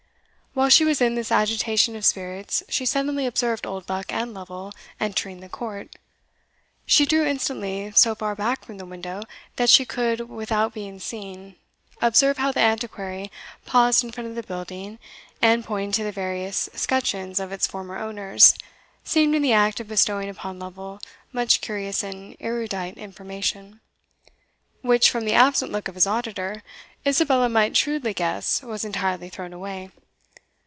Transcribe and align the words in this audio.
While 0.53 0.67
she 0.67 0.83
was 0.83 0.99
in 0.99 1.15
this 1.15 1.31
agitation 1.31 1.95
of 1.95 2.03
spirits, 2.03 2.61
she 2.67 2.85
suddenly 2.85 3.25
observed 3.25 3.65
Oldbuck 3.65 4.11
and 4.11 4.33
Lovel 4.33 4.73
entering 4.99 5.39
the 5.39 5.47
court. 5.47 5.95
She 6.85 7.05
drew 7.05 7.23
instantly 7.25 7.93
so 7.95 8.13
far 8.15 8.35
back 8.35 8.65
from 8.65 8.77
the 8.77 8.85
window, 8.85 9.23
that 9.55 9.69
she 9.69 9.85
could 9.85 10.27
without 10.29 10.73
being 10.73 10.99
seen, 10.99 11.55
observe 12.01 12.37
how 12.37 12.51
the 12.51 12.59
Antiquary 12.59 13.31
paused 13.65 14.03
in 14.03 14.11
front 14.11 14.27
of 14.29 14.35
the 14.35 14.43
building, 14.43 14.99
and 15.41 15.63
pointing 15.63 15.93
to 15.93 16.03
the 16.03 16.11
various 16.11 16.67
scutcheons 16.73 17.39
of 17.39 17.53
its 17.53 17.65
former 17.65 17.97
owners, 17.97 18.53
seemed 19.05 19.33
in 19.35 19.41
the 19.43 19.53
act 19.53 19.79
of 19.79 19.87
bestowing 19.87 20.27
upon 20.27 20.59
Lovel 20.59 20.99
much 21.31 21.61
curious 21.61 22.03
and 22.03 22.35
erudite 22.41 22.97
information, 22.97 23.79
which, 24.81 25.09
from 25.09 25.23
the 25.23 25.31
absent 25.33 25.71
look 25.71 25.87
of 25.87 25.95
his 25.95 26.05
auditor, 26.05 26.61
Isabella 27.07 27.47
might 27.47 27.77
shrewdly 27.77 28.13
guess 28.13 28.61
was 28.61 28.83
entirely 28.83 29.29
thrown 29.29 29.53
away. 29.53 29.91